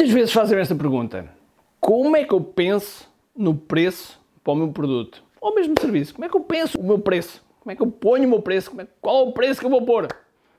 Muitas 0.00 0.14
vezes 0.14 0.32
fazem 0.32 0.58
esta 0.58 0.74
pergunta: 0.74 1.28
como 1.78 2.16
é 2.16 2.24
que 2.24 2.32
eu 2.32 2.40
penso 2.40 3.06
no 3.36 3.54
preço 3.54 4.18
para 4.42 4.54
o 4.54 4.56
meu 4.56 4.68
produto? 4.68 5.22
Ou 5.38 5.54
mesmo 5.54 5.74
serviço? 5.78 6.14
Como 6.14 6.24
é 6.24 6.28
que 6.30 6.34
eu 6.34 6.40
penso 6.40 6.80
o 6.80 6.82
meu 6.82 6.98
preço? 6.98 7.44
Como 7.60 7.70
é 7.70 7.76
que 7.76 7.82
eu 7.82 7.86
ponho 7.86 8.24
o 8.24 8.30
meu 8.30 8.40
preço? 8.40 8.72
É, 8.80 8.86
qual 8.98 9.26
é 9.26 9.28
o 9.28 9.32
preço 9.32 9.60
que 9.60 9.66
eu 9.66 9.70
vou 9.70 9.84
pôr? 9.84 10.08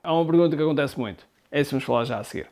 É 0.04 0.12
uma 0.12 0.24
pergunta 0.28 0.56
que 0.56 0.62
acontece 0.62 1.00
muito. 1.00 1.26
É 1.52 1.60
isso 1.60 1.70
que 1.70 1.74
vamos 1.74 1.86
falar 1.86 2.06
já 2.06 2.20
a 2.20 2.24
seguir. 2.24 2.52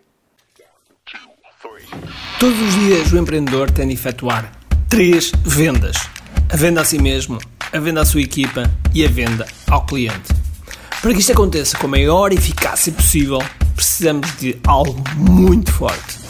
Todos 2.39 2.59
os 2.59 2.73
dias 2.73 3.13
o 3.13 3.17
empreendedor 3.19 3.69
tem 3.69 3.87
de 3.87 3.93
efetuar 3.93 4.51
três 4.89 5.31
vendas: 5.45 5.95
a 6.51 6.57
venda 6.57 6.81
a 6.81 6.85
si 6.85 6.99
mesmo, 6.99 7.37
a 7.71 7.79
venda 7.79 8.01
à 8.01 8.05
sua 8.05 8.21
equipa 8.21 8.63
e 8.95 9.05
a 9.05 9.07
venda 9.07 9.45
ao 9.69 9.85
cliente. 9.85 10.33
Para 11.03 11.13
que 11.13 11.19
isto 11.19 11.33
aconteça 11.33 11.77
com 11.77 11.85
a 11.85 11.91
maior 11.91 12.33
eficácia 12.33 12.91
possível, 12.91 13.37
precisamos 13.75 14.35
de 14.39 14.59
algo 14.65 15.03
muito 15.15 15.71
forte: 15.71 16.28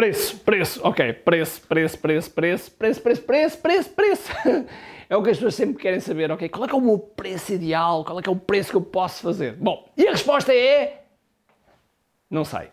Preço, 0.00 0.38
preço, 0.38 0.80
ok, 0.82 1.12
preço, 1.12 1.60
preço, 1.68 1.98
preço, 1.98 2.30
preço, 2.30 2.70
preço, 2.70 3.02
preço, 3.02 3.22
preço, 3.22 3.58
preço, 3.58 3.90
preço. 3.90 4.32
É 5.10 5.14
o 5.16 5.22
que 5.22 5.28
as 5.28 5.36
pessoas 5.36 5.54
sempre 5.56 5.82
querem 5.82 6.00
saber, 6.00 6.30
ok? 6.30 6.48
Qual 6.48 6.64
é 6.64 6.68
que 6.68 6.74
é 6.74 6.78
o 6.78 6.80
meu 6.80 6.98
preço 6.98 7.52
ideal? 7.52 8.02
Qual 8.02 8.18
é 8.18 8.22
que 8.22 8.28
é 8.28 8.32
o 8.32 8.36
preço 8.36 8.70
que 8.70 8.76
eu 8.76 8.80
posso 8.80 9.20
fazer? 9.20 9.56
Bom, 9.56 9.86
e 9.94 10.06
a 10.06 10.12
resposta 10.12 10.54
é... 10.54 11.02
Não 12.30 12.46
sei. 12.46 12.68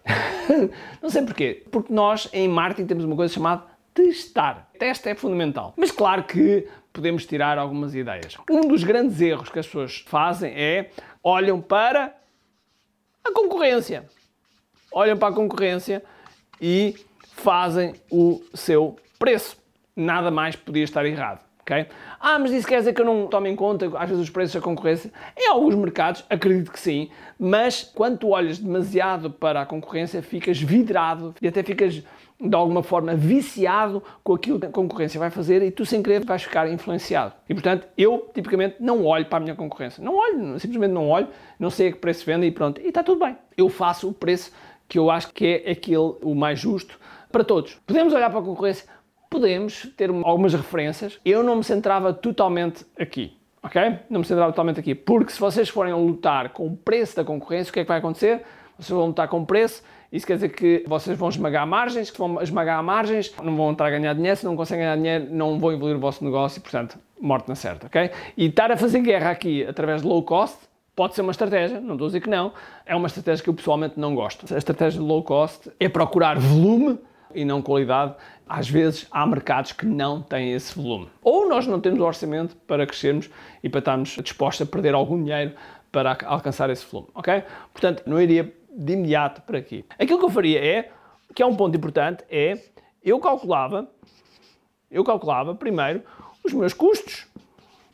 Não 1.02 1.10
sei 1.10 1.24
porquê. 1.24 1.66
Porque 1.70 1.92
nós, 1.92 2.30
em 2.32 2.48
marketing, 2.48 2.88
temos 2.88 3.04
uma 3.04 3.16
coisa 3.16 3.34
chamada 3.34 3.66
testar. 3.94 4.70
Teste 4.80 5.10
é 5.10 5.16
fundamental. 5.16 5.74
Mas 5.76 5.92
claro 5.92 6.24
que 6.24 6.66
podemos 6.94 7.26
tirar 7.26 7.58
algumas 7.58 7.94
ideias. 7.94 8.38
Um 8.50 8.62
dos 8.62 8.86
grandes 8.86 9.20
erros 9.20 9.50
que 9.50 9.60
as 9.60 9.66
pessoas 9.66 10.06
fazem 10.08 10.54
é 10.56 10.92
olham 11.22 11.60
para 11.60 12.16
a 13.26 13.34
concorrência. 13.34 14.06
Olham 14.94 15.18
para 15.18 15.34
a 15.34 15.36
concorrência 15.36 16.02
e 16.62 16.96
fazem 17.38 17.94
o 18.12 18.42
seu 18.54 18.98
preço. 19.18 19.58
Nada 19.96 20.30
mais 20.30 20.56
podia 20.56 20.84
estar 20.84 21.06
errado. 21.06 21.48
Okay? 21.62 21.86
Ah, 22.18 22.40
mas 22.40 22.52
isso 22.52 22.66
quer 22.66 22.80
dizer 22.80 22.94
que 22.94 23.02
eu 23.02 23.06
não 23.06 23.28
tomo 23.28 23.46
em 23.46 23.56
conta, 23.56 23.92
às 23.98 24.08
vezes, 24.08 24.24
os 24.24 24.30
preços 24.30 24.56
da 24.56 24.62
concorrência? 24.62 25.12
Em 25.38 25.50
alguns 25.50 25.76
mercados, 25.76 26.24
acredito 26.30 26.72
que 26.72 26.80
sim, 26.80 27.10
mas 27.38 27.84
quando 27.84 28.18
tu 28.20 28.30
olhas 28.30 28.58
demasiado 28.58 29.30
para 29.30 29.62
a 29.62 29.66
concorrência, 29.66 30.22
ficas 30.22 30.62
vidrado 30.62 31.36
e 31.42 31.48
até 31.48 31.62
ficas, 31.64 31.96
de 32.40 32.56
alguma 32.56 32.84
forma, 32.84 33.16
viciado 33.16 34.02
com 34.24 34.34
aquilo 34.34 34.58
que 34.62 34.68
a 34.68 34.70
concorrência 34.70 35.20
vai 35.20 35.30
fazer 35.30 35.62
e 35.62 35.70
tu, 35.70 35.86
sem 35.86 36.02
querer, 36.02 36.24
vais 36.24 36.42
ficar 36.42 36.72
influenciado. 36.72 37.34
E, 37.50 37.54
portanto, 37.54 37.86
eu, 37.98 38.30
tipicamente, 38.34 38.78
não 38.80 39.06
olho 39.06 39.26
para 39.26 39.40
a 39.40 39.42
minha 39.42 39.56
concorrência. 39.56 40.02
Não 40.02 40.16
olho, 40.16 40.58
simplesmente 40.62 40.92
não 40.92 41.10
olho, 41.10 41.28
não 41.60 41.70
sei 41.70 41.90
a 41.90 41.92
que 41.92 41.98
preço 41.98 42.26
vende 42.26 42.48
e 42.48 42.52
pronto. 42.52 42.80
E 42.80 42.88
está 42.88 43.04
tudo 43.04 43.26
bem. 43.26 43.36
Eu 43.58 43.68
faço 43.68 44.08
o 44.08 44.14
preço 44.14 44.54
que 44.88 44.98
eu 44.98 45.12
acho 45.12 45.34
que 45.34 45.62
é 45.66 45.72
aquele 45.72 46.16
o 46.24 46.34
mais 46.34 46.60
justo 46.60 46.98
para 47.38 47.44
todos. 47.44 47.78
Podemos 47.86 48.14
olhar 48.16 48.32
para 48.32 48.40
a 48.40 48.42
concorrência, 48.42 48.90
podemos 49.30 49.88
ter 49.96 50.10
algumas 50.10 50.56
referências. 50.56 51.20
Eu 51.24 51.44
não 51.44 51.58
me 51.58 51.64
centrava 51.64 52.12
totalmente 52.12 52.84
aqui, 53.00 53.38
ok? 53.62 54.00
Não 54.10 54.22
me 54.22 54.26
centrava 54.26 54.52
totalmente 54.52 54.80
aqui, 54.80 54.96
porque 54.96 55.32
se 55.32 55.40
vocês 55.40 55.70
forem 55.70 55.94
lutar 55.94 56.50
com 56.50 56.66
o 56.66 56.76
preço 56.76 57.16
da 57.16 57.24
concorrência, 57.24 57.70
o 57.70 57.74
que 57.74 57.82
é 57.82 57.84
que 57.84 57.88
vai 57.88 58.00
acontecer? 58.00 58.42
Vocês 58.76 58.90
vão 58.90 59.06
lutar 59.06 59.28
com 59.28 59.42
o 59.42 59.46
preço, 59.46 59.84
isso 60.12 60.26
quer 60.26 60.34
dizer 60.34 60.50
que 60.50 60.84
vocês 60.88 61.16
vão 61.16 61.30
esmagar 61.30 61.68
margens, 61.68 62.10
que 62.10 62.18
vão 62.18 62.42
esmagar 62.42 62.82
margens, 62.82 63.32
não 63.44 63.56
vão 63.56 63.72
estar 63.72 63.86
a 63.86 63.92
ganhar 63.92 64.16
dinheiro, 64.16 64.36
se 64.36 64.44
não 64.44 64.56
conseguem 64.56 64.86
ganhar 64.86 64.96
dinheiro, 64.96 65.28
não 65.30 65.60
vão 65.60 65.72
evoluir 65.72 65.96
o 65.96 66.00
vosso 66.00 66.26
negócio 66.26 66.58
e, 66.58 66.62
portanto, 66.62 66.98
morte 67.22 67.48
na 67.48 67.54
certa, 67.54 67.86
ok? 67.86 68.10
E 68.36 68.48
estar 68.48 68.72
a 68.72 68.78
fazer 68.78 69.02
guerra 69.02 69.30
aqui 69.30 69.64
através 69.64 70.02
de 70.02 70.08
low 70.08 70.24
cost, 70.24 70.58
Pode 70.98 71.14
ser 71.14 71.22
uma 71.22 71.30
estratégia, 71.30 71.80
não 71.80 71.94
estou 71.94 72.06
a 72.06 72.10
dizer 72.10 72.22
que 72.22 72.30
não. 72.30 72.52
É 72.84 72.96
uma 72.96 73.06
estratégia 73.06 73.44
que 73.44 73.50
eu 73.52 73.54
pessoalmente 73.54 74.00
não 74.00 74.16
gosto. 74.16 74.52
A 74.52 74.58
estratégia 74.58 75.00
de 75.00 75.06
low 75.06 75.22
cost 75.22 75.70
é 75.80 75.88
procurar 75.88 76.40
volume 76.40 76.98
e 77.34 77.46
não 77.46 77.62
qualidade. 77.62 78.16
Às 78.48 78.70
vezes 78.70 79.08
há 79.12 79.26
mercados 79.26 79.72
que 79.72 79.86
não 79.86 80.22
têm 80.22 80.54
esse 80.54 80.76
volume. 80.76 81.10
Ou 81.22 81.48
nós 81.48 81.68
não 81.68 81.80
temos 81.80 82.00
orçamento 82.00 82.56
para 82.68 82.86
crescermos 82.86 83.30
e 83.64 83.70
para 83.70 83.80
estarmos 83.80 84.10
dispostos 84.24 84.68
a 84.68 84.70
perder 84.70 84.94
algum 84.94 85.22
dinheiro 85.22 85.54
para 85.92 86.18
alcançar 86.26 86.70
esse 86.70 86.86
volume, 86.86 87.10
ok? 87.16 87.44
Portanto, 87.74 88.04
não 88.06 88.22
iria 88.22 88.54
de 88.72 88.94
imediato 88.94 89.42
para 89.42 89.58
aqui. 89.58 89.86
Aquilo 89.98 90.20
que 90.20 90.26
eu 90.26 90.30
faria 90.30 90.64
é, 90.64 90.92
que 91.34 91.42
é 91.42 91.46
um 91.46 91.56
ponto 91.56 91.76
importante, 91.76 92.24
é 92.30 92.62
eu 93.04 93.20
calculava, 93.20 93.90
eu 94.92 95.04
calculava 95.04 95.56
primeiro 95.56 96.04
os 96.44 96.54
meus 96.54 96.74
custos. 96.74 97.28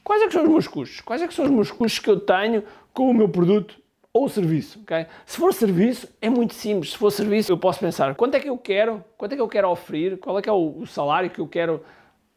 Quais 0.03 0.21
é 0.21 0.27
que 0.27 0.33
são 0.33 0.43
os 0.43 0.49
meus 0.49 0.67
custos? 0.67 1.01
Quais 1.01 1.21
é 1.21 1.27
que 1.27 1.33
são 1.33 1.45
os 1.45 1.51
meus 1.51 1.71
custos 1.71 1.99
que 1.99 2.09
eu 2.09 2.19
tenho 2.19 2.63
com 2.93 3.09
o 3.09 3.13
meu 3.13 3.29
produto 3.29 3.82
ou 4.13 4.29
serviço, 4.29 4.79
ok? 4.83 5.07
Se 5.25 5.37
for 5.37 5.51
serviço, 5.53 6.07
é 6.21 6.29
muito 6.29 6.53
simples. 6.53 6.91
Se 6.91 6.97
for 6.97 7.09
serviço, 7.09 7.51
eu 7.51 7.57
posso 7.57 7.79
pensar 7.79 8.13
quanto 8.13 8.35
é 8.35 8.39
que 8.39 8.47
eu 8.47 8.57
quero, 8.57 9.03
quanto 9.17 9.33
é 9.33 9.35
que 9.35 9.41
eu 9.41 9.47
quero 9.47 9.67
oferir, 9.69 10.19
qual 10.19 10.37
é 10.37 10.41
que 10.41 10.47
é 10.47 10.53
o, 10.53 10.85
salário 10.85 11.31
que 11.31 11.39
eu 11.39 11.47
quero 11.47 11.83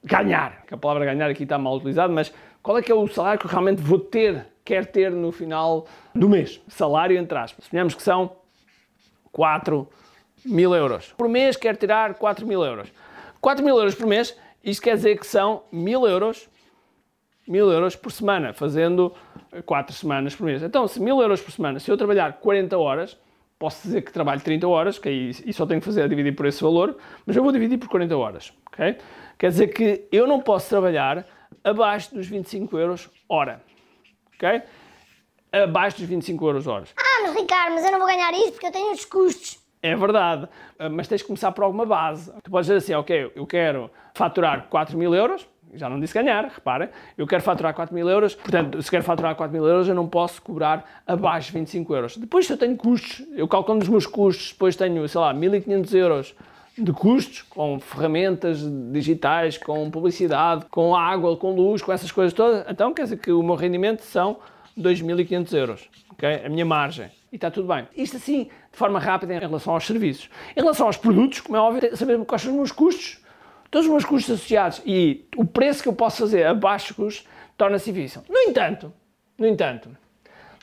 ganhar. 0.03 0.65
Que 0.67 0.73
a 0.73 0.79
palavra 0.79 1.05
ganhar 1.05 1.29
aqui 1.29 1.43
está 1.43 1.59
mal 1.59 1.77
utilizada, 1.77 2.11
mas 2.11 2.33
qual 2.63 2.79
é 2.79 2.83
que 2.83 2.91
é 2.91 2.95
o 2.95 3.07
salário 3.09 3.39
que 3.39 3.47
eu 3.47 3.51
realmente 3.51 3.83
vou 3.83 3.99
ter, 3.99 4.47
quero 4.65 4.87
ter 4.87 5.11
no 5.11 5.31
final 5.31 5.87
do 6.15 6.31
mês? 6.31 6.63
Salário 6.67 7.19
entre 7.19 7.37
aspas. 7.37 7.67
Suponhamos 7.67 7.95
que 7.95 8.03
são 8.03 8.35
4 9.31 9.87
mil 10.47 10.75
euros. 10.75 11.13
Por 11.13 11.29
mês 11.29 11.59
quero 11.59 11.77
tirar 11.77 12.15
4 12.15 12.47
mil 12.47 12.65
euros. 12.65 12.91
4 13.39 13.63
mil 13.63 13.77
euros 13.77 13.95
por 13.95 14.07
mês, 14.07 14.35
isto 14.65 14.83
quer 14.83 14.97
dizer 14.97 15.19
que 15.19 15.27
são 15.27 15.63
mil 15.71 16.07
euros 16.07 16.49
mil 17.47 17.71
euros 17.71 17.95
por 17.95 18.11
semana, 18.11 18.53
fazendo 18.53 19.15
4 19.65 19.95
semanas 19.95 20.35
por 20.35 20.45
mês. 20.45 20.63
Então, 20.63 20.87
se 20.87 21.01
mil 21.01 21.21
euros 21.21 21.41
por 21.41 21.51
semana, 21.51 21.79
se 21.79 21.91
eu 21.91 21.97
trabalhar 21.97 22.35
40 22.35 22.79
horas, 22.79 23.17
posso 23.59 23.83
dizer 23.83 24.03
que 24.03 24.13
trabalho 24.13 24.41
30 24.41 24.69
horas, 24.69 24.99
que 24.99 25.09
aí 25.09 25.31
e 25.45 25.53
só 25.53 25.67
tenho 25.67 25.81
que 25.81 25.87
fazer 25.87 26.03
a 26.03 26.09
dividir 26.09 26.35
por 26.35 26.47
esse 26.47 26.63
valor, 26.63 26.97
mas 27.25 27.37
eu 27.37 27.43
vou 27.43 27.53
dividir 27.53 27.79
por 27.79 27.89
40 27.89 28.17
horas, 28.17 28.53
ok? 28.67 28.99
Quer 29.39 29.49
dizer 29.51 29.69
que 29.69 30.07
eu 30.13 30.27
não 30.27 30.41
posso 30.41 30.69
trabalhar 30.69 31.27
abaixo 31.65 32.15
dos 32.15 32.27
25 32.27 32.79
euros 32.79 33.11
hora, 33.29 33.63
ok? 34.35 34.63
Abaixo 35.53 35.99
dos 35.99 36.07
25 36.07 36.47
euros 36.47 36.67
horas. 36.67 36.93
Ah, 36.97 37.23
mas 37.23 37.35
Ricardo, 37.35 37.75
mas 37.75 37.85
eu 37.85 37.93
não 37.93 37.99
vou 37.99 38.09
ganhar 38.09 38.33
isso 38.35 38.53
porque 38.53 38.67
eu 38.67 38.73
tenho 38.73 38.93
os 38.93 39.05
custos. 39.05 39.59
É 39.83 39.95
verdade, 39.95 40.49
mas 40.91 41.07
tens 41.07 41.21
de 41.21 41.27
começar 41.27 41.53
por 41.53 41.63
alguma 41.63 41.87
base. 41.87 42.33
Tu 42.43 42.51
podes 42.51 42.67
dizer 42.67 42.79
assim, 42.79 42.95
ok, 42.95 43.33
eu 43.35 43.47
quero 43.47 43.91
faturar 44.15 44.67
4 44.69 44.99
mil 44.99 45.15
euros, 45.15 45.49
já 45.77 45.89
não 45.89 46.01
disse 46.01 46.15
ganhar, 46.15 46.45
repara, 46.45 46.91
eu 47.17 47.27
quero 47.27 47.43
faturar 47.43 47.75
4 47.75 47.95
mil 47.95 48.09
euros, 48.09 48.35
portanto, 48.35 48.83
se 48.83 48.91
quero 48.91 49.05
faturar 49.05 49.35
4 49.35 49.53
mil 49.53 49.67
euros, 49.67 49.89
eu 49.89 49.95
não 49.95 50.07
posso 50.07 50.41
cobrar 50.43 51.03
abaixo 51.07 51.53
de 51.53 51.59
25 51.59 51.95
euros. 51.95 52.17
Depois, 52.17 52.47
se 52.47 52.53
eu 52.53 52.57
tenho 52.57 52.77
custos, 52.77 53.27
eu 53.37 53.47
calculo 53.47 53.81
os 53.81 53.89
meus 53.89 54.07
custos, 54.07 54.53
depois 54.53 54.77
tenho, 54.77 55.09
sei 55.09 55.21
lá, 55.21 55.33
1500 55.33 55.95
euros 55.95 56.35
de 56.79 56.93
custos, 56.93 57.43
com 57.43 57.81
ferramentas 57.81 58.61
digitais, 58.93 59.57
com 59.57 59.91
publicidade, 59.91 60.67
com 60.71 60.95
água, 60.95 61.37
com 61.37 61.55
luz, 61.55 61.83
com 61.83 61.93
essas 61.93 62.13
coisas 62.13 62.33
todas, 62.33 62.65
então 62.69 62.93
quer 62.93 63.05
dizer 63.05 63.17
que 63.17 63.33
o 63.33 63.43
meu 63.43 63.55
rendimento 63.55 64.03
são 64.03 64.39
2.500 64.79 65.53
euros, 65.55 65.89
ok? 66.11 66.43
A 66.45 66.49
minha 66.49 66.67
margem. 66.67 67.11
E 67.33 67.37
está 67.37 67.51
tudo 67.51 67.67
bem. 67.67 67.89
Isto 67.97 68.19
assim, 68.19 68.45
de 68.45 68.79
forma 68.79 68.99
rápida 68.99 69.35
em 69.35 69.39
relação 69.39 69.73
aos 69.73 69.87
serviços. 69.87 70.29
Em 70.55 70.61
relação 70.61 70.87
aos 70.87 70.97
produtos, 70.97 71.41
como 71.41 71.57
é 71.57 71.61
óbvio, 71.61 71.97
saber 71.97 72.23
quais 72.25 72.43
são 72.43 72.53
os 72.53 72.57
meus 72.57 72.73
custos 72.73 73.21
todos 73.77 73.85
os 73.85 73.93
meus 73.93 74.05
custos 74.07 74.37
associados 74.37 74.81
e 74.87 75.27
o 75.37 75.45
preço 75.45 75.83
que 75.83 75.89
eu 75.91 75.93
posso 75.93 76.17
fazer 76.23 76.47
abaixo 76.47 76.95
dos 76.95 76.97
custos 76.97 77.29
torna-se 77.59 77.93
difícil. 77.93 78.23
No 78.27 78.39
entanto, 78.39 78.91
no 79.37 79.47
entanto, 79.47 79.95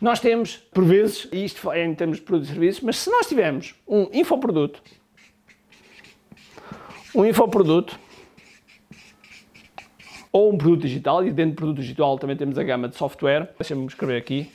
nós 0.02 0.20
temos, 0.20 0.56
por 0.58 0.84
vezes, 0.84 1.28
e 1.32 1.46
isto 1.46 1.72
é 1.72 1.86
em 1.86 1.94
termos 1.94 2.18
de 2.18 2.24
produtos 2.24 2.50
e 2.50 2.54
serviços, 2.54 2.82
mas 2.82 2.98
se 2.98 3.12
nós 3.12 3.28
tivermos 3.28 3.76
um 3.88 4.10
infoproduto, 4.12 4.82
um 7.14 7.24
infoproduto, 7.24 8.00
ou 10.32 10.52
um 10.52 10.58
produto 10.58 10.82
digital, 10.82 11.24
e 11.24 11.32
dentro 11.32 11.52
do 11.52 11.58
produto 11.58 11.82
digital 11.82 12.18
também 12.18 12.36
temos 12.36 12.58
a 12.58 12.64
gama 12.64 12.90
de 12.90 12.96
software, 12.96 13.54
deixa-me 13.60 13.86
escrever 13.86 14.18
aqui, 14.18 14.52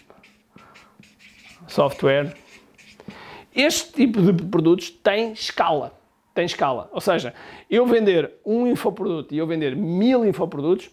software, 1.68 2.36
este 3.54 3.92
tipo 3.92 4.20
de 4.20 4.42
produtos 4.46 4.90
tem 4.90 5.30
escala 5.30 5.96
tem 6.38 6.46
escala. 6.46 6.88
Ou 6.92 7.00
seja, 7.00 7.34
eu 7.68 7.84
vender 7.84 8.34
um 8.46 8.64
infoproduto 8.68 9.34
e 9.34 9.38
eu 9.38 9.46
vender 9.46 9.74
mil 9.74 10.24
infoprodutos 10.24 10.88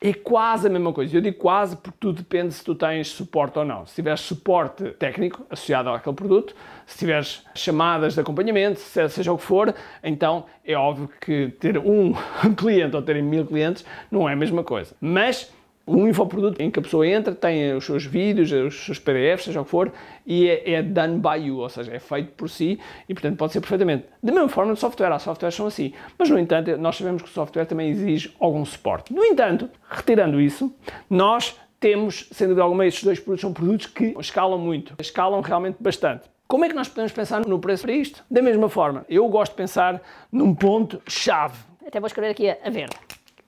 é 0.00 0.14
quase 0.14 0.66
a 0.66 0.70
mesma 0.70 0.94
coisa. 0.94 1.14
Eu 1.14 1.20
digo 1.20 1.36
quase 1.36 1.76
porque 1.76 1.98
tudo 2.00 2.22
depende 2.22 2.54
se 2.54 2.64
tu 2.64 2.74
tens 2.74 3.08
suporte 3.08 3.58
ou 3.58 3.66
não. 3.66 3.84
Se 3.84 3.96
tiveres 3.96 4.20
suporte 4.20 4.84
técnico 4.92 5.44
associado 5.50 5.90
àquele 5.90 6.16
produto, 6.16 6.54
se 6.86 6.96
tiveres 6.96 7.44
chamadas 7.54 8.14
de 8.14 8.20
acompanhamento, 8.20 8.80
seja 8.80 9.30
o 9.30 9.36
que 9.36 9.44
for, 9.44 9.74
então 10.02 10.46
é 10.64 10.74
óbvio 10.74 11.10
que 11.20 11.48
ter 11.60 11.76
um 11.76 12.14
cliente 12.56 12.96
ou 12.96 13.02
terem 13.02 13.22
mil 13.22 13.44
clientes 13.44 13.84
não 14.10 14.26
é 14.26 14.32
a 14.32 14.36
mesma 14.36 14.64
coisa. 14.64 14.96
Mas 15.02 15.52
um 15.88 16.06
infoproduto 16.06 16.62
em 16.62 16.70
que 16.70 16.78
a 16.78 16.82
pessoa 16.82 17.06
entra, 17.06 17.34
tem 17.34 17.74
os 17.74 17.84
seus 17.84 18.04
vídeos, 18.04 18.52
os 18.52 18.84
seus 18.84 18.98
PDFs, 18.98 19.44
seja 19.44 19.60
o 19.60 19.64
que 19.64 19.70
for, 19.70 19.92
e 20.26 20.48
é, 20.48 20.72
é, 20.74 20.82
done 20.82 21.18
by 21.18 21.46
you, 21.46 21.58
ou 21.58 21.68
seja, 21.68 21.92
é 21.92 21.98
feito 21.98 22.32
por 22.32 22.48
si 22.50 22.78
e, 23.08 23.14
portanto, 23.14 23.36
pode 23.36 23.52
ser 23.52 23.60
perfeitamente. 23.60 24.04
Da 24.22 24.32
mesma 24.32 24.48
forma, 24.48 24.70
no 24.70 24.76
software, 24.76 25.12
há 25.12 25.18
softwares 25.18 25.54
são 25.54 25.66
assim. 25.66 25.92
Mas, 26.18 26.28
no 26.28 26.38
entanto, 26.38 26.76
nós 26.76 26.96
sabemos 26.96 27.22
que 27.22 27.28
o 27.28 27.32
software 27.32 27.64
também 27.64 27.90
exige 27.90 28.34
algum 28.38 28.64
suporte. 28.64 29.12
No 29.12 29.24
entanto, 29.24 29.68
retirando 29.88 30.40
isso, 30.40 30.74
nós 31.08 31.56
temos, 31.80 32.28
sem 32.32 32.46
dúvida 32.46 32.62
alguma, 32.62 32.86
estes 32.86 33.04
dois 33.04 33.18
produtos 33.18 33.40
são 33.40 33.52
produtos 33.52 33.86
que 33.86 34.14
escalam 34.18 34.58
muito, 34.58 34.94
escalam 35.00 35.40
realmente 35.40 35.76
bastante. 35.80 36.28
Como 36.46 36.64
é 36.64 36.68
que 36.68 36.74
nós 36.74 36.88
podemos 36.88 37.12
pensar 37.12 37.44
no 37.46 37.58
preço 37.58 37.82
para 37.82 37.92
isto? 37.92 38.24
Da 38.30 38.40
mesma 38.40 38.68
forma, 38.68 39.04
eu 39.08 39.28
gosto 39.28 39.52
de 39.52 39.56
pensar 39.58 40.00
num 40.32 40.54
ponto-chave. 40.54 41.58
Até 41.86 42.00
vou 42.00 42.06
escrever 42.06 42.30
aqui 42.30 42.48
a 42.48 42.70
verde. 42.70 42.96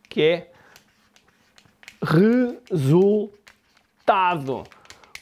Que 0.09 0.23
é 0.23 0.50
resultado. 2.03 3.35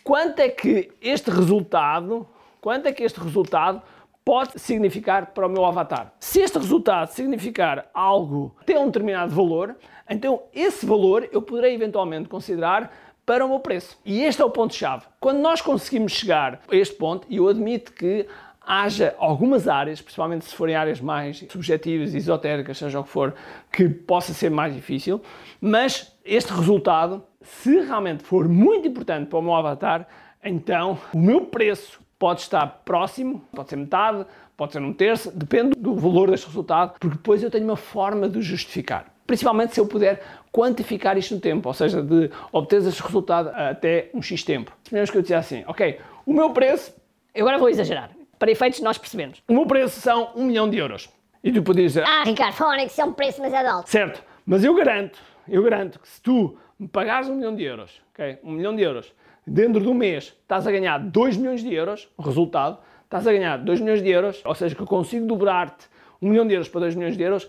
Quanto 0.04 0.40
é 0.40 0.48
que 0.48 0.90
este 1.02 1.30
resultado, 1.30 2.26
quanto 2.60 2.86
é 2.86 2.92
que 2.92 3.02
este 3.02 3.20
resultado 3.20 3.82
pode 4.24 4.58
significar 4.58 5.26
para 5.26 5.46
o 5.46 5.50
meu 5.50 5.64
avatar? 5.64 6.12
Se 6.20 6.40
este 6.40 6.58
resultado 6.58 7.08
significar 7.08 7.90
algo 7.92 8.54
tem 8.64 8.78
um 8.78 8.86
determinado 8.86 9.34
valor, 9.34 9.76
então 10.08 10.42
esse 10.54 10.86
valor 10.86 11.28
eu 11.32 11.42
poderei 11.42 11.74
eventualmente 11.74 12.28
considerar 12.28 12.90
para 13.26 13.44
o 13.44 13.48
meu 13.48 13.60
preço. 13.60 13.98
E 14.06 14.22
este 14.22 14.40
é 14.40 14.44
o 14.44 14.50
ponto-chave. 14.50 15.04
Quando 15.20 15.40
nós 15.40 15.60
conseguimos 15.60 16.12
chegar 16.12 16.62
a 16.66 16.74
este 16.74 16.94
ponto, 16.94 17.26
e 17.28 17.36
eu 17.36 17.46
admito 17.46 17.92
que 17.92 18.26
haja 18.68 19.14
algumas 19.18 19.66
áreas, 19.66 20.02
principalmente 20.02 20.44
se 20.44 20.54
forem 20.54 20.76
áreas 20.76 21.00
mais 21.00 21.42
subjetivas, 21.48 22.14
esotéricas, 22.14 22.76
seja 22.76 23.00
o 23.00 23.04
que 23.04 23.08
for, 23.08 23.34
que 23.72 23.88
possa 23.88 24.34
ser 24.34 24.50
mais 24.50 24.74
difícil, 24.74 25.22
mas 25.58 26.14
este 26.22 26.52
resultado, 26.52 27.24
se 27.40 27.80
realmente 27.80 28.22
for 28.22 28.46
muito 28.46 28.86
importante 28.86 29.26
para 29.26 29.38
o 29.38 29.42
meu 29.42 29.54
avatar, 29.54 30.06
então 30.44 30.98
o 31.14 31.18
meu 31.18 31.46
preço 31.46 31.98
pode 32.18 32.42
estar 32.42 32.66
próximo, 32.84 33.42
pode 33.54 33.70
ser 33.70 33.76
metade, 33.76 34.26
pode 34.54 34.72
ser 34.72 34.82
um 34.82 34.92
terço, 34.92 35.30
depende 35.34 35.70
do 35.78 35.94
valor 35.94 36.30
deste 36.30 36.46
resultado, 36.46 36.92
porque 37.00 37.16
depois 37.16 37.42
eu 37.42 37.50
tenho 37.50 37.64
uma 37.64 37.76
forma 37.76 38.28
de 38.28 38.42
justificar. 38.42 39.06
Principalmente 39.26 39.72
se 39.72 39.80
eu 39.80 39.86
puder 39.86 40.22
quantificar 40.52 41.16
isto 41.16 41.34
no 41.34 41.40
tempo, 41.40 41.68
ou 41.68 41.74
seja, 41.74 42.02
de 42.02 42.30
obter 42.52 42.86
este 42.86 43.02
resultado 43.02 43.48
até 43.48 44.10
um 44.12 44.20
X 44.20 44.42
tempo. 44.42 44.76
Mesmo 44.92 45.12
que 45.12 45.18
eu 45.18 45.22
dizia 45.22 45.38
assim, 45.38 45.64
ok, 45.66 45.98
o 46.26 46.34
meu 46.34 46.50
preço, 46.50 46.94
agora 47.34 47.56
vou 47.56 47.68
exagerar, 47.70 48.10
para 48.38 48.50
efeitos 48.50 48.80
nós 48.80 48.98
percebemos. 48.98 49.42
O 49.48 49.52
meu 49.52 49.66
preço 49.66 50.00
são 50.00 50.32
um 50.34 50.44
milhão 50.44 50.68
de 50.68 50.78
euros. 50.78 51.10
E 51.42 51.52
tu 51.52 51.62
podias 51.62 51.92
dizer... 51.92 52.04
Ah, 52.04 52.24
Ricardo, 52.24 52.54
Fónix, 52.54 52.92
isso 52.92 53.00
é 53.00 53.04
um 53.04 53.12
preço 53.12 53.40
demasiado 53.40 53.66
alto. 53.66 53.90
Certo, 53.90 54.22
mas 54.44 54.64
eu 54.64 54.74
garanto, 54.74 55.18
eu 55.48 55.62
garanto 55.62 56.00
que 56.00 56.08
se 56.08 56.20
tu 56.20 56.58
me 56.78 56.88
pagares 56.88 57.28
um 57.28 57.36
milhão 57.36 57.54
de 57.54 57.64
euros, 57.64 58.00
ok? 58.12 58.38
Um 58.42 58.52
milhão 58.52 58.74
de 58.74 58.82
euros, 58.82 59.12
dentro 59.46 59.80
de 59.80 59.88
um 59.88 59.94
mês 59.94 60.36
estás 60.42 60.66
a 60.66 60.70
ganhar 60.70 60.98
2 60.98 61.36
milhões 61.36 61.62
de 61.62 61.72
euros, 61.72 62.08
resultado, 62.18 62.78
estás 63.04 63.26
a 63.26 63.32
ganhar 63.32 63.56
2 63.58 63.80
milhões 63.80 64.02
de 64.02 64.10
euros, 64.10 64.42
ou 64.44 64.54
seja, 64.54 64.74
que 64.74 64.82
eu 64.82 64.86
consigo 64.86 65.26
dobrar-te 65.26 65.86
um 66.20 66.28
milhão 66.28 66.46
de 66.46 66.54
euros 66.54 66.68
para 66.68 66.80
2 66.82 66.94
milhões 66.94 67.16
de 67.16 67.22
euros, 67.22 67.48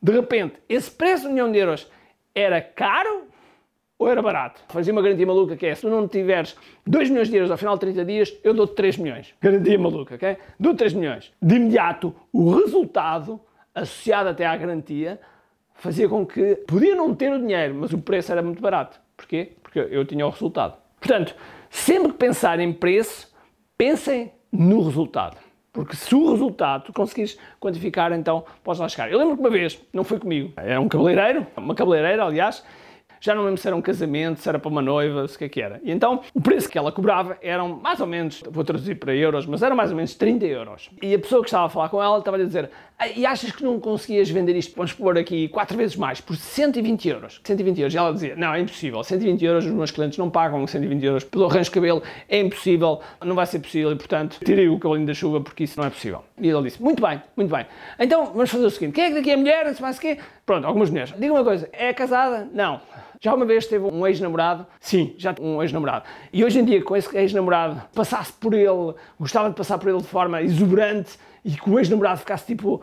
de 0.00 0.12
repente, 0.12 0.56
esse 0.68 0.90
preço 0.90 1.22
de 1.22 1.28
um 1.28 1.32
milhão 1.32 1.52
de 1.52 1.58
euros 1.58 1.90
era 2.34 2.60
caro 2.60 3.25
ou 3.98 4.08
era 4.08 4.20
barato. 4.20 4.60
Fazia 4.68 4.92
uma 4.92 5.02
garantia 5.02 5.26
maluca 5.26 5.56
que 5.56 5.66
é, 5.66 5.74
se 5.74 5.82
tu 5.82 5.88
não 5.88 6.06
tiveres 6.06 6.56
2 6.86 7.10
milhões 7.10 7.28
de 7.28 7.36
euros 7.36 7.50
ao 7.50 7.56
final 7.56 7.74
de 7.74 7.80
30 7.80 8.04
dias, 8.04 8.36
eu 8.44 8.52
dou-te 8.52 8.74
3 8.74 8.98
milhões. 8.98 9.34
Garantia 9.40 9.78
maluca, 9.78 10.14
ok? 10.14 10.36
Dou 10.58 10.74
3 10.74 10.94
milhões. 10.94 11.32
De 11.40 11.56
imediato, 11.56 12.14
o 12.32 12.50
resultado, 12.54 13.40
associado 13.74 14.28
até 14.28 14.44
à 14.44 14.56
garantia, 14.56 15.18
fazia 15.74 16.08
com 16.08 16.26
que 16.26 16.56
podia 16.66 16.94
não 16.94 17.14
ter 17.14 17.32
o 17.32 17.38
dinheiro, 17.38 17.74
mas 17.74 17.92
o 17.92 17.98
preço 17.98 18.32
era 18.32 18.42
muito 18.42 18.60
barato. 18.60 19.00
Porquê? 19.16 19.52
Porque 19.62 19.78
eu 19.78 20.04
tinha 20.04 20.26
o 20.26 20.30
resultado. 20.30 20.76
Portanto, 21.00 21.34
sempre 21.70 22.12
que 22.12 22.18
pensarem 22.18 22.68
em 22.68 22.72
preço, 22.72 23.34
pensem 23.76 24.32
no 24.52 24.82
resultado. 24.82 25.36
Porque 25.72 25.94
se 25.94 26.14
o 26.14 26.30
resultado 26.30 26.84
tu 26.84 26.92
conseguires 26.92 27.38
quantificar, 27.60 28.10
então 28.12 28.44
podes 28.64 28.80
lá 28.80 28.88
chegar. 28.88 29.10
Eu 29.10 29.18
lembro 29.18 29.36
que 29.36 29.40
uma 29.40 29.50
vez, 29.50 29.78
não 29.92 30.04
foi 30.04 30.18
comigo, 30.18 30.52
era 30.56 30.80
um 30.80 30.88
cabeleireiro, 30.88 31.46
uma 31.54 31.74
cabeleireira, 31.74 32.24
aliás, 32.24 32.64
já 33.20 33.34
não 33.34 33.44
lembro 33.44 33.60
se 33.60 33.66
era 33.66 33.76
um 33.76 33.82
casamento, 33.82 34.40
se 34.40 34.48
era 34.48 34.58
para 34.58 34.68
uma 34.68 34.82
noiva, 34.82 35.26
se 35.28 35.36
o 35.36 35.38
que 35.38 35.44
é 35.44 35.48
que 35.48 35.60
era. 35.60 35.80
E 35.82 35.90
então 35.90 36.20
o 36.34 36.40
preço 36.40 36.68
que 36.68 36.78
ela 36.78 36.92
cobrava 36.92 37.36
eram 37.42 37.80
mais 37.82 38.00
ou 38.00 38.06
menos, 38.06 38.42
vou 38.50 38.64
traduzir 38.64 38.96
para 38.96 39.14
euros, 39.14 39.46
mas 39.46 39.62
eram 39.62 39.76
mais 39.76 39.90
ou 39.90 39.96
menos 39.96 40.14
30 40.14 40.44
euros. 40.46 40.90
E 41.02 41.14
a 41.14 41.18
pessoa 41.18 41.42
que 41.42 41.48
estava 41.48 41.66
a 41.66 41.68
falar 41.68 41.88
com 41.88 42.02
ela 42.02 42.18
estava 42.18 42.36
a 42.36 42.40
dizer: 42.40 42.70
e 43.14 43.26
achas 43.26 43.52
que 43.52 43.62
não 43.62 43.78
conseguias 43.78 44.30
vender 44.30 44.56
isto, 44.56 44.74
vamos 44.74 44.92
pôr 44.94 45.18
aqui, 45.18 45.48
quatro 45.48 45.76
vezes 45.76 45.96
mais, 45.96 46.18
por 46.18 46.34
120 46.34 47.08
euros? 47.08 47.40
120 47.44 47.78
euros. 47.78 47.94
E 47.94 47.98
ela 47.98 48.12
dizia: 48.12 48.36
não, 48.36 48.54
é 48.54 48.60
impossível, 48.60 49.04
120 49.04 49.44
euros 49.44 49.66
os 49.66 49.70
meus 49.70 49.90
clientes 49.90 50.16
não 50.16 50.30
pagam 50.30 50.66
120 50.66 51.04
euros 51.04 51.24
pelo 51.24 51.44
arranjo 51.44 51.64
de 51.64 51.70
cabelo, 51.72 52.02
é 52.26 52.40
impossível, 52.40 53.00
não 53.22 53.34
vai 53.34 53.44
ser 53.44 53.58
possível 53.58 53.92
e 53.92 53.96
portanto 53.96 54.38
tirei 54.42 54.68
o 54.68 54.78
cabelinho 54.78 55.06
da 55.06 55.12
chuva 55.12 55.42
porque 55.42 55.64
isso 55.64 55.78
não 55.78 55.86
é 55.86 55.90
possível. 55.90 56.24
E 56.40 56.48
ele 56.48 56.62
disse: 56.62 56.82
muito 56.82 57.02
bem, 57.02 57.20
muito 57.36 57.54
bem. 57.54 57.66
Então 57.98 58.26
vamos 58.26 58.48
fazer 58.48 58.64
o 58.64 58.70
seguinte: 58.70 58.94
quem 58.94 59.04
é 59.04 59.08
que 59.08 59.14
daqui 59.14 59.30
é 59.30 59.36
mulher? 59.36 59.74
Se 59.74 59.82
mais 59.82 59.98
quê? 59.98 60.18
Pronto, 60.46 60.66
algumas 60.66 60.88
mulheres. 60.88 61.12
Diga 61.18 61.34
uma 61.34 61.44
coisa: 61.44 61.68
é 61.72 61.92
casada? 61.92 62.48
Não. 62.50 62.80
Já 63.20 63.34
uma 63.34 63.46
vez 63.46 63.66
teve 63.66 63.84
um 63.84 64.06
ex-namorado? 64.06 64.66
Sim, 64.78 65.14
já 65.16 65.34
um 65.40 65.62
ex-namorado. 65.62 66.04
E 66.32 66.44
hoje 66.44 66.60
em 66.60 66.64
dia, 66.64 66.82
com 66.82 66.94
esse 66.94 67.16
ex-namorado, 67.16 67.82
passasse 67.94 68.32
por 68.32 68.52
ele, 68.52 68.94
gostava 69.18 69.48
de 69.48 69.54
passar 69.54 69.78
por 69.78 69.88
ele 69.88 69.98
de 69.98 70.06
forma 70.06 70.42
exuberante 70.42 71.18
e 71.46 71.52
que 71.52 71.70
o 71.70 71.78
ex-namorado 71.78 72.18
ficasse 72.18 72.44
tipo 72.44 72.82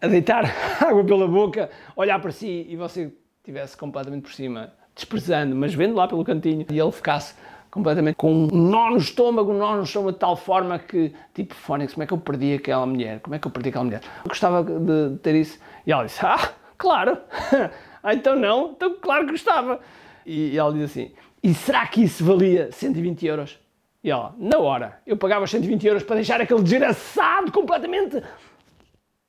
a 0.00 0.06
deitar 0.06 0.44
água 0.80 1.04
pela 1.04 1.26
boca, 1.26 1.68
olhar 1.96 2.20
para 2.20 2.30
si 2.30 2.64
e 2.68 2.76
você 2.76 3.12
estivesse 3.38 3.76
completamente 3.76 4.22
por 4.22 4.32
cima, 4.32 4.72
desprezando, 4.94 5.56
mas 5.56 5.74
vendo 5.74 5.96
lá 5.96 6.06
pelo 6.06 6.24
cantinho 6.24 6.64
e 6.70 6.78
ele 6.78 6.92
ficasse 6.92 7.34
completamente 7.72 8.14
com 8.14 8.32
um 8.32 8.46
nó 8.46 8.90
no 8.90 8.98
estômago, 8.98 9.52
um 9.52 9.58
nó 9.58 9.76
no 9.76 9.82
estômago 9.82 10.12
de 10.12 10.18
tal 10.20 10.36
forma 10.36 10.78
que, 10.78 11.12
tipo, 11.34 11.56
Fónix, 11.56 11.94
como 11.94 12.04
é 12.04 12.06
que 12.06 12.12
eu 12.12 12.18
perdi 12.18 12.54
aquela 12.54 12.86
mulher? 12.86 13.18
Como 13.18 13.34
é 13.34 13.38
que 13.40 13.48
eu 13.48 13.50
perdi 13.50 13.70
aquela 13.70 13.84
mulher? 13.84 14.00
Eu 14.22 14.28
gostava 14.28 14.62
de 14.62 15.18
ter 15.18 15.34
isso. 15.34 15.58
E 15.84 15.90
ela 15.90 16.04
disse, 16.04 16.24
ah, 16.24 16.52
claro! 16.78 17.18
ah, 18.00 18.14
então 18.14 18.36
não? 18.36 18.70
Então 18.70 18.94
claro 19.02 19.26
que 19.26 19.32
gostava. 19.32 19.80
E, 20.24 20.56
ela 20.56 20.72
diz 20.72 20.84
assim, 20.84 21.10
e 21.42 21.52
será 21.52 21.84
que 21.88 22.04
isso 22.04 22.24
valia 22.24 22.70
120 22.70 23.26
euros? 23.26 23.58
E 24.04 24.10
ela, 24.10 24.34
na 24.38 24.58
hora, 24.58 25.00
eu 25.06 25.16
pagava 25.16 25.46
120 25.46 25.86
euros 25.86 26.02
para 26.02 26.16
deixar 26.16 26.38
aquele 26.38 26.62
desgraçado 26.62 27.50
completamente 27.50 28.22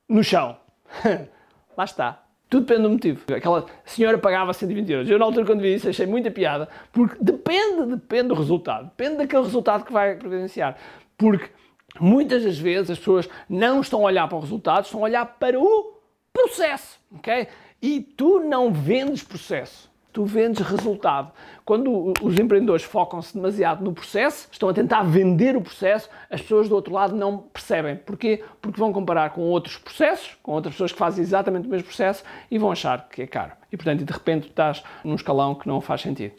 no 0.10 0.22
chão. 0.22 0.58
Lá 1.78 1.86
está. 1.86 2.22
Tudo 2.50 2.66
depende 2.66 2.84
do 2.84 2.90
motivo. 2.90 3.34
Aquela 3.34 3.66
senhora 3.86 4.18
pagava 4.18 4.52
120 4.52 4.92
euros. 4.92 5.10
Eu, 5.10 5.18
na 5.18 5.24
altura, 5.24 5.46
quando 5.46 5.62
vi 5.62 5.76
isso, 5.76 5.88
achei 5.88 6.06
muita 6.06 6.30
piada, 6.30 6.68
porque 6.92 7.16
depende, 7.22 7.86
depende 7.86 8.28
do 8.28 8.34
resultado. 8.34 8.88
Depende 8.88 9.20
daquele 9.20 9.44
resultado 9.44 9.86
que 9.86 9.94
vai 9.94 10.18
providenciar. 10.18 10.76
Porque 11.18 11.50
muitas 11.98 12.44
das 12.44 12.60
vezes 12.60 12.92
as 12.92 13.00
pessoas 13.00 13.30
não 13.50 13.80
estão 13.80 14.02
a 14.02 14.04
olhar 14.04 14.28
para 14.28 14.38
o 14.38 14.42
resultado, 14.42 14.84
estão 14.84 15.00
a 15.00 15.04
olhar 15.04 15.26
para 15.26 15.58
o 15.58 16.02
processo. 16.34 17.00
ok? 17.16 17.48
E 17.82 18.02
tu 18.02 18.42
não 18.42 18.74
vendes 18.74 19.24
processo 19.24 19.90
tu 20.16 20.24
vendes 20.24 20.66
resultado. 20.66 21.30
Quando 21.66 22.14
os 22.22 22.40
empreendedores 22.40 22.86
focam-se 22.86 23.34
demasiado 23.34 23.84
no 23.84 23.92
processo, 23.92 24.48
estão 24.50 24.70
a 24.70 24.74
tentar 24.74 25.04
vender 25.04 25.58
o 25.58 25.62
processo, 25.62 26.10
as 26.30 26.42
pessoas 26.42 26.70
do 26.70 26.76
outro 26.76 26.94
lado 26.94 27.14
não 27.14 27.38
percebem. 27.38 27.98
Porquê? 27.98 28.42
Porque 28.62 28.80
vão 28.80 28.94
comparar 28.94 29.32
com 29.32 29.42
outros 29.42 29.78
processos, 29.78 30.38
com 30.42 30.54
outras 30.54 30.74
pessoas 30.74 30.94
que 30.94 30.98
fazem 30.98 31.22
exatamente 31.22 31.68
o 31.68 31.70
mesmo 31.70 31.86
processo 31.86 32.24
e 32.50 32.58
vão 32.58 32.72
achar 32.72 33.10
que 33.10 33.24
é 33.24 33.28
caro. 33.28 33.52
E 33.70 33.76
portanto, 33.76 34.06
de 34.06 34.14
repente, 34.14 34.48
estás 34.48 34.82
num 35.04 35.16
escalão 35.16 35.54
que 35.54 35.68
não 35.68 35.82
faz 35.82 36.00
sentido. 36.00 36.34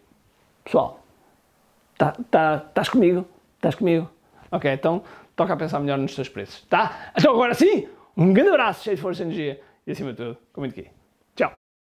Pessoal, 0.64 1.04
tá, 1.98 2.16
tá, 2.30 2.64
estás 2.66 2.88
comigo? 2.88 3.26
Estás 3.56 3.74
comigo? 3.74 4.08
Ok, 4.50 4.72
então 4.72 5.02
toca 5.36 5.52
a 5.52 5.56
pensar 5.56 5.80
melhor 5.80 5.98
nos 5.98 6.14
teus 6.14 6.30
preços, 6.30 6.62
tá? 6.62 7.10
Então 7.14 7.34
agora 7.34 7.52
sim, 7.52 7.86
um 8.16 8.32
grande 8.32 8.48
abraço, 8.48 8.84
cheio 8.84 8.96
de 8.96 9.02
força 9.02 9.22
e 9.22 9.26
energia 9.26 9.60
e 9.86 9.92
acima 9.92 10.12
de 10.12 10.16
tudo, 10.16 10.38
comente 10.54 10.80
aqui. 10.80 10.95